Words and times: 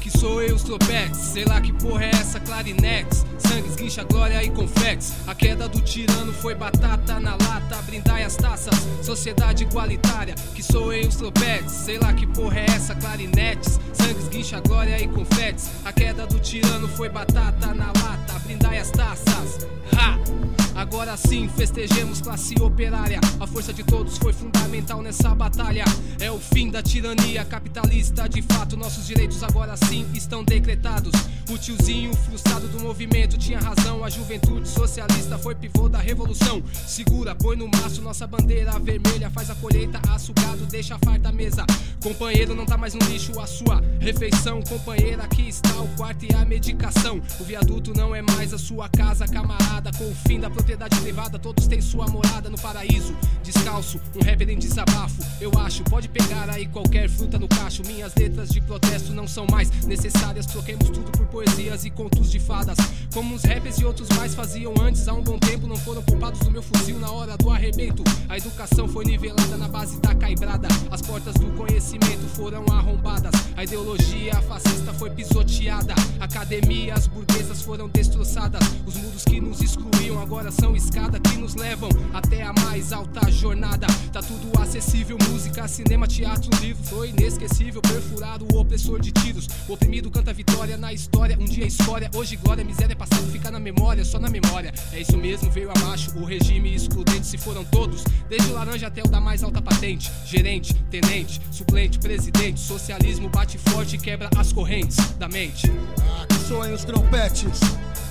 Que 0.00 0.10
sou 0.18 0.42
eu 0.42 0.54
os 0.54 0.62
tropetes, 0.62 1.18
sei 1.18 1.44
lá 1.44 1.60
que 1.60 1.72
porra 1.72 2.04
é 2.04 2.10
essa 2.10 2.40
clarinex. 2.40 3.24
Sangue, 3.48 3.68
esguincha, 3.68 4.04
glória 4.04 4.42
e 4.42 4.50
confetes 4.50 5.14
A 5.26 5.34
queda 5.34 5.68
do 5.68 5.80
tirano 5.80 6.32
foi 6.34 6.54
batata 6.54 7.18
na 7.18 7.32
lata 7.32 7.80
Brindai 7.86 8.22
as 8.22 8.36
taças, 8.36 8.74
sociedade 9.02 9.64
igualitária 9.64 10.34
Que 10.54 10.62
sou 10.62 10.92
eu 10.92 11.08
os 11.08 11.16
tropetes, 11.16 11.72
sei 11.72 11.98
lá 11.98 12.12
que 12.12 12.26
porra 12.26 12.60
é 12.60 12.66
essa 12.66 12.94
clarinetes 12.94 13.80
Sangue, 13.94 14.20
esguincha, 14.20 14.60
glória 14.60 15.00
e 15.00 15.08
confetes 15.08 15.70
A 15.84 15.92
queda 15.92 16.26
do 16.26 16.38
tirano 16.38 16.88
foi 16.88 17.08
batata 17.08 17.72
na 17.74 17.86
lata 17.86 18.38
Brindai 18.44 18.78
as 18.78 18.90
taças, 18.90 19.66
ha! 19.96 20.67
Agora 20.78 21.16
sim, 21.16 21.48
festejemos 21.48 22.20
classe 22.20 22.54
operária. 22.60 23.18
A 23.40 23.48
força 23.48 23.72
de 23.72 23.82
todos 23.82 24.16
foi 24.16 24.32
fundamental 24.32 25.02
nessa 25.02 25.34
batalha. 25.34 25.84
É 26.20 26.30
o 26.30 26.38
fim 26.38 26.70
da 26.70 26.80
tirania 26.80 27.44
capitalista. 27.44 28.28
De 28.28 28.40
fato, 28.42 28.76
nossos 28.76 29.04
direitos 29.04 29.42
agora 29.42 29.76
sim 29.76 30.06
estão 30.14 30.44
decretados. 30.44 31.10
O 31.50 31.58
tiozinho 31.58 32.14
frustrado 32.14 32.68
do 32.68 32.78
movimento 32.78 33.36
tinha 33.36 33.58
razão. 33.58 34.04
A 34.04 34.08
juventude 34.08 34.68
socialista 34.68 35.36
foi 35.36 35.56
pivô 35.56 35.88
da 35.88 35.98
revolução. 35.98 36.62
Segura, 36.86 37.34
põe 37.34 37.56
no 37.56 37.66
maço 37.66 38.00
nossa 38.00 38.24
bandeira 38.24 38.78
vermelha. 38.78 39.30
Faz 39.30 39.50
a 39.50 39.56
colheita, 39.56 40.00
açugado, 40.10 40.64
deixa 40.66 40.94
a 40.94 40.98
farta 41.00 41.32
mesa. 41.32 41.66
Companheiro, 42.00 42.54
não 42.54 42.64
tá 42.64 42.76
mais 42.76 42.94
no 42.94 43.00
lixo 43.06 43.40
a 43.40 43.48
sua 43.48 43.82
refeição. 43.98 44.62
Companheira, 44.62 45.24
aqui 45.24 45.48
está 45.48 45.80
o 45.80 45.88
quarto 45.96 46.24
e 46.24 46.32
a 46.32 46.44
medicação. 46.44 47.20
O 47.40 47.44
viaduto 47.44 47.92
não 47.96 48.14
é 48.14 48.22
mais 48.22 48.54
a 48.54 48.58
sua 48.58 48.88
casa, 48.88 49.26
camarada. 49.26 49.90
Com 49.98 50.08
o 50.08 50.14
fim 50.14 50.38
da 50.38 50.48
propriedade 50.68 51.00
privada, 51.00 51.38
todos 51.38 51.66
têm 51.66 51.80
sua 51.80 52.06
morada 52.08 52.50
no 52.50 52.58
paraíso. 52.58 53.16
Descalço, 53.42 53.98
um 54.14 54.22
rapper 54.22 54.50
em 54.50 54.58
desabafo. 54.58 55.22
Eu 55.40 55.50
acho, 55.56 55.82
pode 55.84 56.10
pegar 56.10 56.50
aí 56.50 56.66
qualquer 56.66 57.08
fruta 57.08 57.38
no 57.38 57.48
cacho. 57.48 57.82
Minhas 57.86 58.14
letras 58.14 58.50
de 58.50 58.60
protesto 58.60 59.14
não 59.14 59.26
são 59.26 59.46
mais 59.50 59.70
necessárias. 59.86 60.44
Troquemos 60.44 60.90
tudo 60.90 61.10
por 61.12 61.26
poesias 61.28 61.86
e 61.86 61.90
contos 61.90 62.30
de 62.30 62.38
fadas. 62.38 62.76
Como 63.14 63.34
os 63.34 63.44
rappers 63.44 63.78
e 63.78 63.84
outros 63.86 64.10
mais 64.10 64.34
faziam 64.34 64.74
antes, 64.78 65.08
há 65.08 65.14
um 65.14 65.22
bom 65.22 65.38
tempo, 65.38 65.66
não 65.66 65.76
foram 65.76 66.02
poupados 66.02 66.40
do 66.40 66.50
meu 66.50 66.62
fuzil 66.62 66.98
na 66.98 67.10
hora 67.10 67.34
do 67.38 67.50
arrebento. 67.50 68.04
A 68.28 68.36
educação 68.36 68.86
foi 68.86 69.06
nivelada 69.06 69.56
na 69.56 69.68
base 69.68 69.98
da 70.02 70.14
caibrada. 70.14 70.68
As 70.90 71.00
portas 71.00 71.32
do 71.34 71.46
conhecimento 71.56 72.28
foram 72.34 72.66
arrombadas. 72.70 73.32
A 73.56 73.64
ideologia 73.64 74.34
fascista 74.42 74.92
foi 74.92 75.08
pisoteada. 75.08 75.94
Academias 76.20 77.06
burguesas 77.06 77.62
foram 77.62 77.88
destroçadas. 77.88 78.60
Os 78.86 78.96
muros 78.96 79.24
que 79.24 79.40
nos 79.40 79.62
excluíam 79.62 80.20
agora 80.20 80.50
são 80.60 80.74
escada 80.74 81.18
que 81.20 81.36
nos 81.36 81.54
levam 81.54 81.88
até 82.12 82.42
a 82.42 82.52
mais 82.52 82.92
alta 82.92 83.30
jornada. 83.30 83.86
Tá 84.12 84.20
tudo 84.20 84.50
acessível, 84.60 85.16
música, 85.30 85.66
cinema, 85.68 86.06
teatro, 86.06 86.50
livro. 86.60 86.82
Foi 86.84 87.10
inesquecível, 87.10 87.80
perfurado 87.80 88.46
o 88.52 88.58
opressor 88.58 89.00
de 89.00 89.12
tiros. 89.12 89.48
O 89.68 89.72
oprimido 89.72 90.10
canta 90.10 90.32
vitória 90.32 90.76
na 90.76 90.92
história. 90.92 91.36
Um 91.38 91.44
dia 91.44 91.66
história, 91.66 92.10
hoje 92.14 92.36
glória, 92.36 92.64
miséria, 92.64 92.96
passado 92.96 93.26
fica 93.30 93.50
na 93.50 93.60
memória, 93.60 94.04
só 94.04 94.18
na 94.18 94.28
memória. 94.28 94.72
É 94.92 95.00
isso 95.00 95.16
mesmo, 95.16 95.50
veio 95.50 95.70
abaixo. 95.70 96.18
O 96.18 96.24
regime 96.24 96.74
excludente 96.74 97.26
se 97.26 97.38
foram 97.38 97.64
todos, 97.64 98.02
desde 98.28 98.50
o 98.50 98.54
laranja 98.54 98.86
até 98.86 99.02
o 99.02 99.08
da 99.08 99.20
mais 99.20 99.42
alta 99.42 99.62
patente. 99.62 100.10
Gerente, 100.24 100.74
tenente, 100.90 101.40
suplente, 101.50 101.98
presidente. 101.98 102.60
Socialismo 102.60 103.28
bate 103.28 103.58
forte 103.58 103.96
e 103.96 103.98
quebra 103.98 104.28
as 104.36 104.52
correntes 104.52 104.96
da 105.18 105.28
mente. 105.28 105.70
Ah, 106.00 106.26
que 106.26 106.48
soem 106.48 106.72
os 106.72 106.84
trompetes. 106.84 107.60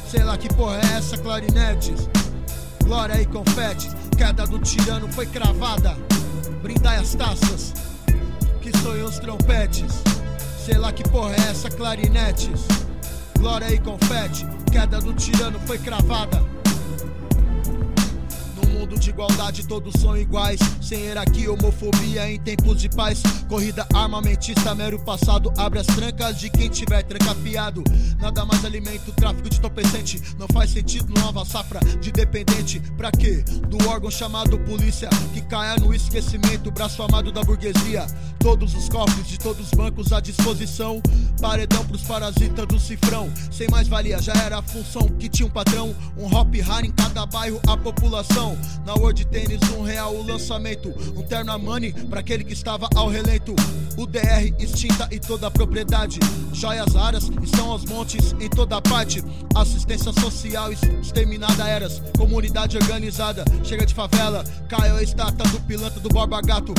Sei 0.09 0.23
lá 0.23 0.37
que 0.37 0.47
porra 0.53 0.77
é 0.77 0.97
essa, 0.97 1.17
clarinetes. 1.17 2.07
Glória 2.87 3.21
e 3.21 3.25
confetes. 3.25 3.93
Queda 4.17 4.47
do 4.47 4.59
tirano 4.59 5.11
foi 5.11 5.25
cravada. 5.25 5.97
Brindai 6.63 6.95
as 6.95 7.13
taças. 7.15 7.73
Que 8.61 8.75
soem 8.77 9.03
os 9.03 9.19
trompetes. 9.19 10.01
Sei 10.65 10.77
lá 10.77 10.93
que 10.93 11.03
porra 11.03 11.33
é 11.33 11.51
essa, 11.51 11.69
clarinetes. 11.69 12.65
Glória 13.37 13.73
e 13.73 13.77
confete. 13.77 14.45
Queda 14.71 15.01
do 15.01 15.13
tirano 15.13 15.59
foi 15.67 15.77
cravada. 15.77 16.41
Mundo 18.87 18.99
de 19.01 19.09
igualdade, 19.09 19.67
todos 19.67 19.99
são 19.99 20.15
iguais. 20.15 20.61
Sem 20.81 21.01
hierarquia, 21.01 21.51
homofobia 21.51 22.31
em 22.31 22.39
tempos 22.39 22.79
de 22.79 22.87
paz. 22.87 23.21
Corrida 23.49 23.85
armamentista, 23.93 24.73
mero 24.73 24.97
passado. 24.97 25.51
Abre 25.57 25.79
as 25.79 25.87
trancas 25.87 26.39
de 26.39 26.49
quem 26.49 26.69
tiver 26.69 27.03
trancafiado. 27.03 27.83
Nada 28.17 28.45
mais 28.45 28.63
alimenta 28.63 29.09
o 29.09 29.13
tráfico 29.13 29.49
de 29.49 29.57
entorpecente. 29.57 30.21
Não 30.39 30.47
faz 30.47 30.69
sentido 30.69 31.13
nova 31.19 31.43
safra 31.43 31.81
de 31.99 32.13
dependente. 32.13 32.79
Pra 32.95 33.11
quê? 33.11 33.43
Do 33.67 33.89
órgão 33.89 34.09
chamado 34.09 34.57
polícia. 34.59 35.09
Que 35.33 35.41
caia 35.41 35.75
no 35.75 35.93
esquecimento, 35.93 36.71
braço 36.71 37.03
amado 37.03 37.29
da 37.29 37.41
burguesia. 37.41 38.07
Todos 38.39 38.73
os 38.73 38.87
cofres 38.89 39.27
de 39.27 39.37
todos 39.37 39.67
os 39.67 39.71
bancos 39.71 40.11
à 40.11 40.19
disposição. 40.19 41.01
Paredão 41.41 41.85
pros 41.85 42.03
parasitas 42.03 42.65
do 42.65 42.79
cifrão. 42.79 43.31
Sem 43.51 43.67
mais 43.69 43.87
valia, 43.87 44.21
já 44.21 44.33
era 44.33 44.59
a 44.59 44.61
função 44.61 45.07
que 45.19 45.29
tinha 45.29 45.47
um 45.47 45.51
patrão. 45.51 45.95
Um 46.17 46.25
hop 46.33 46.55
raro 46.61 46.85
em 46.85 46.91
cada 46.91 47.25
bairro, 47.25 47.59
a 47.67 47.75
população. 47.75 48.57
Na 48.85 48.93
World 48.93 49.25
Tênis, 49.25 49.61
um 49.77 49.83
real 49.83 50.15
o 50.15 50.25
lançamento. 50.25 50.89
Um 51.15 51.23
terno 51.23 51.51
a 51.51 51.57
money 51.57 51.91
pra 51.91 52.19
aquele 52.21 52.43
que 52.43 52.53
estava 52.53 52.87
ao 52.95 53.07
relento. 53.07 53.53
O 53.97 54.05
DR 54.05 54.53
extinta 54.59 55.07
e 55.11 55.19
toda 55.19 55.47
a 55.47 55.51
propriedade. 55.51 56.19
Joias 56.53 56.93
raras 56.93 57.29
estão 57.41 57.71
aos 57.71 57.85
montes 57.85 58.33
em 58.39 58.49
toda 58.49 58.81
parte. 58.81 59.23
Assistência 59.55 60.13
social 60.13 60.71
exterminada 60.71 61.67
eras. 61.67 62.01
Comunidade 62.17 62.77
organizada, 62.77 63.43
chega 63.63 63.85
de 63.85 63.93
favela. 63.93 64.43
Caiu 64.67 64.95
a 64.95 65.03
estátua 65.03 65.47
do 65.47 65.59
pilantra 65.61 65.99
do 65.99 66.09
Borba 66.09 66.41
Gato. 66.41 66.73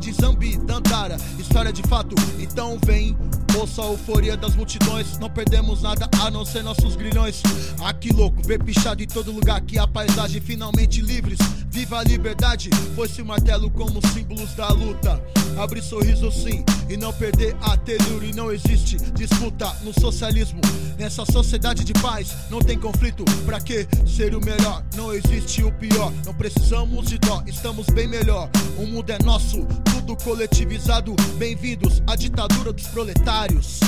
De 0.00 0.12
Zambi, 0.12 0.56
Dandara, 0.58 1.03
história 1.38 1.72
de 1.72 1.82
fato. 1.82 2.14
Então 2.38 2.78
vem. 2.84 3.16
Ouça 3.56 3.82
a 3.82 3.86
euforia 3.86 4.36
das 4.36 4.56
multidões, 4.56 5.16
não 5.18 5.30
perdemos 5.30 5.80
nada 5.80 6.10
a 6.20 6.28
não 6.28 6.44
ser 6.44 6.64
nossos 6.64 6.96
grilhões. 6.96 7.40
Ah, 7.80 7.94
que 7.94 8.12
louco, 8.12 8.42
ver 8.44 8.60
pichado 8.60 9.00
em 9.00 9.06
todo 9.06 9.30
lugar 9.30 9.60
que 9.60 9.78
a 9.78 9.86
paisagem 9.86 10.40
finalmente 10.40 11.00
livres. 11.00 11.38
Viva 11.70 12.00
a 12.00 12.04
liberdade, 12.04 12.68
foi-se 12.96 13.22
o 13.22 13.26
martelo 13.26 13.70
como 13.70 14.00
símbolos 14.08 14.54
da 14.54 14.68
luta. 14.68 15.22
Abrir 15.56 15.82
sorriso 15.82 16.32
sim 16.32 16.64
e 16.88 16.96
não 16.96 17.12
perder 17.12 17.56
a 17.60 17.76
telura. 17.76 18.26
E 18.26 18.32
não 18.32 18.50
existe 18.50 18.96
disputa 19.12 19.72
no 19.82 19.92
socialismo. 20.00 20.60
Nessa 20.98 21.24
sociedade 21.24 21.84
de 21.84 21.92
paz 21.94 22.34
não 22.50 22.58
tem 22.58 22.78
conflito. 22.78 23.24
Pra 23.46 23.60
que 23.60 23.86
ser 24.06 24.34
o 24.34 24.44
melhor? 24.44 24.84
Não 24.96 25.12
existe 25.12 25.62
o 25.62 25.72
pior. 25.72 26.12
Não 26.26 26.34
precisamos 26.34 27.06
de 27.06 27.18
dó, 27.18 27.42
estamos 27.46 27.86
bem 27.86 28.08
melhor. 28.08 28.50
O 28.76 28.86
mundo 28.86 29.10
é 29.10 29.18
nosso, 29.22 29.64
tudo 30.04 30.16
coletivizado. 30.22 31.16
Bem-vindos 31.38 32.02
à 32.06 32.14
ditadura 32.14 32.72
dos 32.72 32.86
proletários. 32.88 33.80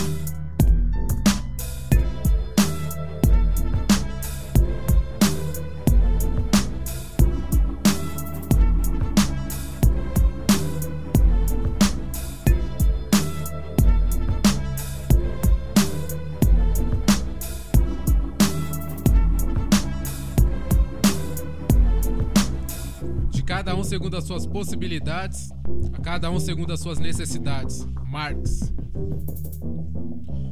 Cada 23.56 23.74
um 23.74 23.82
segundo 23.82 24.18
as 24.18 24.24
suas 24.24 24.46
possibilidades, 24.46 25.48
a 25.94 26.02
cada 26.02 26.30
um 26.30 26.38
segundo 26.38 26.74
as 26.74 26.80
suas 26.80 26.98
necessidades. 26.98 27.86
Marx. 28.06 28.70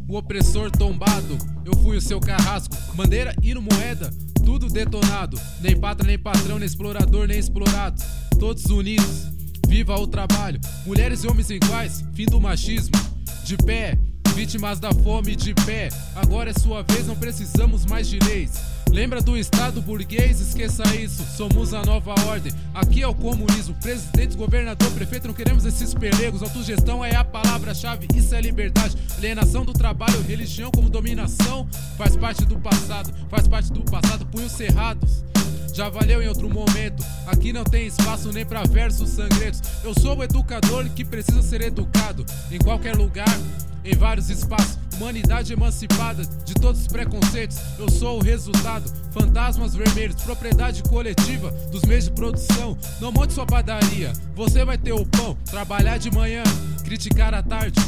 O 0.08 0.16
opressor 0.16 0.70
tombado, 0.70 1.36
eu 1.66 1.76
fui 1.82 1.98
o 1.98 2.00
seu 2.00 2.18
carrasco. 2.18 2.74
Bandeira 2.94 3.36
e 3.42 3.52
no 3.52 3.60
moeda, 3.60 4.10
tudo 4.42 4.70
detonado. 4.70 5.38
Nem 5.60 5.78
pátria, 5.78 6.06
nem 6.06 6.18
patrão, 6.18 6.58
nem 6.58 6.64
explorador, 6.64 7.26
nem 7.26 7.38
explorado. 7.38 8.02
Todos 8.40 8.64
unidos, 8.64 9.30
viva 9.68 9.94
o 9.96 10.06
trabalho. 10.06 10.58
Mulheres 10.86 11.24
e 11.24 11.28
homens 11.28 11.50
iguais, 11.50 12.02
fim 12.14 12.24
do 12.24 12.40
machismo. 12.40 12.96
De 13.44 13.58
pé, 13.58 13.98
vítimas 14.34 14.80
da 14.80 14.92
fome 14.92 15.36
de 15.36 15.54
pé. 15.54 15.88
Agora 16.16 16.50
é 16.50 16.52
sua 16.52 16.82
vez, 16.82 17.06
não 17.06 17.14
precisamos 17.14 17.86
mais 17.86 18.08
de 18.08 18.18
leis. 18.18 18.50
Lembra 18.90 19.20
do 19.20 19.36
Estado 19.36 19.80
burguês? 19.80 20.40
Esqueça 20.40 20.82
isso. 20.96 21.24
Somos 21.36 21.72
a 21.72 21.82
nova 21.82 22.14
ordem. 22.26 22.52
Aqui 22.74 23.02
é 23.02 23.08
o 23.08 23.14
comunismo. 23.14 23.74
Presidente, 23.80 24.36
governador, 24.36 24.90
prefeito, 24.92 25.26
não 25.28 25.34
queremos 25.34 25.64
esses 25.64 25.94
pelegos. 25.94 26.42
Autogestão 26.42 27.04
é 27.04 27.14
a 27.14 27.24
palavra-chave. 27.24 28.06
Isso 28.14 28.34
é 28.34 28.40
liberdade. 28.40 28.96
Alienação 29.16 29.64
do 29.64 29.72
trabalho, 29.72 30.20
religião 30.22 30.70
como 30.70 30.90
dominação. 30.90 31.66
Faz 31.96 32.16
parte 32.16 32.44
do 32.44 32.58
passado. 32.58 33.12
Faz 33.28 33.48
parte 33.48 33.72
do 33.72 33.82
passado. 33.82 34.26
Punhos 34.26 34.52
cerrados. 34.52 35.24
Já 35.72 35.88
valeu 35.88 36.22
em 36.22 36.28
outro 36.28 36.48
momento. 36.48 37.04
Aqui 37.26 37.52
não 37.52 37.64
tem 37.64 37.86
espaço 37.86 38.32
nem 38.32 38.44
pra 38.44 38.62
versos 38.64 39.10
sangrentos. 39.10 39.60
Eu 39.82 39.92
sou 39.92 40.18
o 40.18 40.22
educador 40.22 40.88
que 40.90 41.04
precisa 41.04 41.42
ser 41.42 41.62
educado. 41.62 42.24
Em 42.50 42.58
qualquer 42.58 42.96
lugar. 42.96 43.38
Em 43.84 43.94
vários 43.94 44.30
espaços. 44.30 44.78
Humanidade 44.96 45.52
emancipada 45.52 46.24
de 46.44 46.54
todos 46.54 46.82
os 46.82 46.86
preconceitos. 46.86 47.58
Eu 47.78 47.90
sou 47.90 48.18
o 48.18 48.22
resultado. 48.22 48.90
Fantasmas 49.12 49.74
vermelhos, 49.74 50.22
propriedade 50.22 50.82
coletiva 50.84 51.50
dos 51.70 51.82
meios 51.82 52.04
de 52.04 52.12
produção. 52.12 52.78
Não 53.00 53.12
monte 53.12 53.32
sua 53.32 53.44
padaria, 53.44 54.12
você 54.34 54.64
vai 54.64 54.78
ter 54.78 54.92
o 54.92 55.04
pão. 55.04 55.36
Trabalhar 55.44 55.98
de 55.98 56.10
manhã, 56.10 56.42
criticar 56.84 57.34
à 57.34 57.42
tarde. 57.42 57.80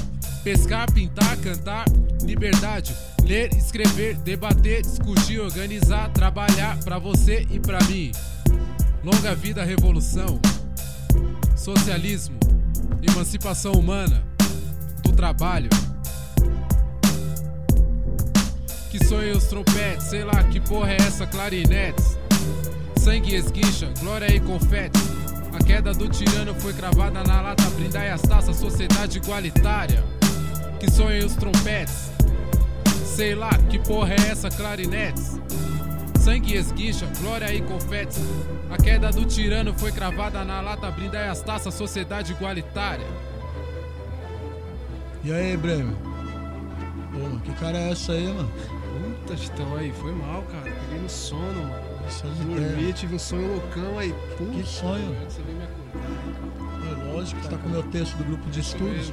Pescar, 0.43 0.91
pintar, 0.93 1.37
cantar, 1.39 1.85
liberdade. 2.23 2.95
Ler, 3.25 3.53
escrever, 3.57 4.17
debater, 4.19 4.83
discutir, 4.83 5.41
organizar, 5.41 6.09
trabalhar 6.11 6.79
pra 6.85 6.99
você 6.99 7.45
e 7.51 7.59
pra 7.59 7.83
mim. 7.85 8.13
Longa 9.03 9.35
vida, 9.35 9.65
revolução. 9.65 10.41
Socialismo, 11.57 12.39
emancipação 13.03 13.73
humana, 13.73 14.23
do 15.03 15.13
trabalho. 15.13 15.69
Que 18.97 19.05
sonham 19.05 19.37
os 19.37 19.45
trompetes, 19.45 20.07
sei 20.07 20.25
lá 20.25 20.43
que 20.45 20.59
porra 20.59 20.93
é 20.93 20.97
essa, 20.97 21.27
clarinetes. 21.27 22.19
Sangue 22.99 23.35
esguicha, 23.35 23.93
glória 24.01 24.35
e 24.35 24.41
confete. 24.41 24.99
A 25.53 25.63
queda 25.63 25.93
do 25.93 26.09
tirano 26.09 26.55
foi 26.55 26.73
cravada 26.73 27.23
na 27.23 27.43
lata, 27.43 27.63
brindar 27.77 28.11
as 28.11 28.23
taças, 28.23 28.57
sociedade 28.57 29.19
igualitária. 29.19 30.03
Que 30.81 30.91
sonham 30.91 31.27
os 31.27 31.37
trompetes, 31.37 32.11
sei 33.05 33.35
lá 33.35 33.51
que 33.69 33.79
porra 33.79 34.15
é 34.15 34.31
essa, 34.31 34.49
clarinetes. 34.49 35.39
Sangue 36.19 36.55
esguicha, 36.55 37.07
glória 37.21 37.53
e 37.53 37.61
confetes. 37.61 38.19
A 38.71 38.79
queda 38.79 39.11
do 39.11 39.27
tirano 39.27 39.75
foi 39.75 39.93
cravada 39.93 40.43
na 40.43 40.63
lata, 40.63 40.91
brindar 40.91 41.29
as 41.29 41.43
taças, 41.43 41.75
sociedade 41.75 42.33
igualitária. 42.33 43.07
E 45.23 45.31
aí, 45.31 45.55
Bremer? 45.55 45.95
Pô, 47.13 47.39
que 47.45 47.53
cara 47.61 47.77
é 47.77 47.91
essa 47.91 48.13
aí, 48.13 48.27
mano? 48.27 48.51
Puta, 48.97 49.37
Titão, 49.37 49.77
aí, 49.77 49.93
foi 49.93 50.13
mal, 50.13 50.43
cara. 50.45 50.63
Peguei 50.71 50.99
no 50.99 51.09
sono, 51.09 51.63
mano. 51.63 52.07
Essas 52.07 52.37
Dormi, 52.39 52.93
tive 52.93 53.15
um 53.15 53.19
sonho 53.19 53.49
loucão 53.57 53.99
aí. 53.99 54.13
Puta, 54.39 54.53
Que 54.53 54.65
sonho? 54.67 55.15
Você 55.25 55.43
veio 55.43 55.59
me 55.59 55.65
acordar. 55.65 56.87
É 56.87 57.13
lógico 57.13 57.41
que 57.41 57.49
tá 57.49 57.59
com 57.59 57.67
o 57.67 57.71
meu 57.71 57.83
texto 57.91 58.17
do 58.17 58.25
grupo 58.25 58.49
de 58.51 58.61
estudos. 58.61 59.11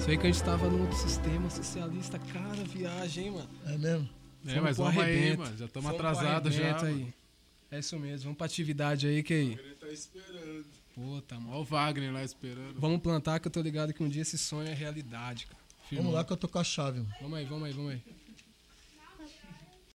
Sei 0.00 0.16
que 0.16 0.26
a 0.26 0.30
gente 0.30 0.42
tava 0.42 0.68
num 0.68 0.80
outro 0.82 0.96
sistema 0.98 1.48
socialista. 1.48 2.18
Cara, 2.18 2.64
viagem, 2.64 3.26
hein, 3.26 3.30
mano. 3.32 3.48
É 3.66 3.78
mesmo? 3.78 4.08
É, 4.44 4.48
Fomos 4.48 4.62
mas 4.64 4.76
vamos 4.76 4.96
aí, 4.98 5.02
arrebento. 5.02 5.42
mano. 5.42 5.56
Já 5.56 5.64
estamos 5.66 5.84
Vamos 5.90 5.98
pro 6.00 6.08
atrasados 6.08 6.54
já. 6.54 6.72
mano. 6.74 6.86
aí. 6.86 7.14
É 7.70 7.78
isso 7.78 7.98
mesmo, 7.98 8.24
vamos 8.24 8.36
pra 8.36 8.46
atividade 8.46 9.06
aí, 9.06 9.22
que 9.22 9.32
aí. 9.32 9.52
Ele 9.52 9.74
tá 9.80 9.88
esperando. 9.88 10.64
Puta, 10.94 11.36
mano. 11.36 11.52
Ó 11.56 11.60
o 11.60 11.64
Wagner 11.64 12.12
lá 12.12 12.22
esperando. 12.24 12.74
Vamos 12.78 13.00
plantar 13.00 13.38
que 13.40 13.46
eu 13.48 13.52
tô 13.52 13.62
ligado 13.62 13.94
que 13.94 14.02
um 14.02 14.08
dia 14.08 14.22
esse 14.22 14.36
sonho 14.36 14.68
é 14.68 14.74
realidade, 14.74 15.46
cara. 15.46 15.62
Vamos 15.92 16.12
lá 16.12 16.24
que 16.24 16.32
eu 16.32 16.36
tô 16.36 16.48
com 16.48 16.58
a 16.58 16.64
chave, 16.64 16.98
mano. 17.00 17.14
Vamos 17.20 17.38
aí, 17.38 17.44
vamos 17.44 17.64
aí, 17.64 17.72
vamos 17.72 17.92
aí. 17.92 18.02